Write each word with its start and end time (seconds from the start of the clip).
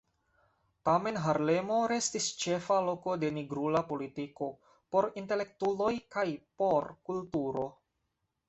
Tamen 0.87 1.17
Harlemo 1.25 1.75
restis 1.91 2.29
ĉefa 2.43 2.77
loko 2.87 3.13
de 3.25 3.29
nigrula 3.37 3.83
politiko, 3.91 4.49
por 4.97 5.09
intelektuloj 5.23 5.93
kaj 6.17 6.27
por 6.63 6.93
kulturo. 7.11 7.69